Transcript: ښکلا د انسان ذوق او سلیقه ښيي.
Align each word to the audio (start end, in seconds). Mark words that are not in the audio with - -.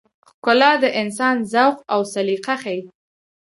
ښکلا 0.29 0.71
د 0.83 0.85
انسان 1.01 1.35
ذوق 1.51 1.77
او 1.93 1.99
سلیقه 2.13 2.55
ښيي. 2.61 2.81